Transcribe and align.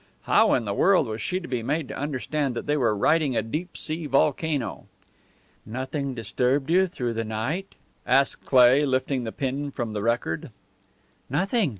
How 0.23 0.55
in 0.55 0.65
the 0.65 0.73
world 0.73 1.05
was 1.05 1.21
she 1.21 1.39
to 1.39 1.47
be 1.47 1.61
made 1.61 1.87
to 1.89 1.95
understand 1.95 2.55
that 2.55 2.65
they 2.65 2.75
were 2.75 2.97
riding 2.97 3.35
a 3.37 3.43
deep 3.43 3.77
sea 3.77 4.07
volcano? 4.07 4.87
"Nothing 5.63 6.15
disturbed 6.15 6.71
you 6.71 6.87
through 6.87 7.13
the 7.13 7.23
night?" 7.23 7.75
asked 8.07 8.43
Cleigh, 8.43 8.83
lifting 8.87 9.25
the 9.25 9.31
pin 9.31 9.69
from 9.69 9.91
the 9.91 10.01
record. 10.01 10.49
"Nothing. 11.29 11.69